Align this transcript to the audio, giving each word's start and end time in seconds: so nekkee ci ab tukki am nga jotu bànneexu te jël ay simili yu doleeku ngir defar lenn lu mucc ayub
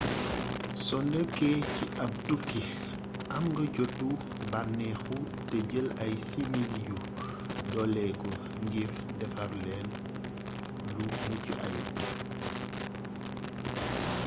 so 0.85 0.95
nekkee 1.13 1.57
ci 1.75 1.85
ab 2.03 2.11
tukki 2.27 2.61
am 3.35 3.43
nga 3.51 3.63
jotu 3.75 4.09
bànneexu 4.51 5.17
te 5.49 5.57
jël 5.69 5.87
ay 6.03 6.13
simili 6.27 6.79
yu 6.87 6.95
doleeku 7.71 8.29
ngir 8.65 8.89
defar 9.19 9.51
lenn 9.65 9.87
lu 10.95 11.05
mucc 11.25 11.45
ayub 11.65 11.87